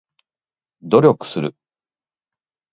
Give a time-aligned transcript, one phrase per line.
[0.99, 1.55] 努力する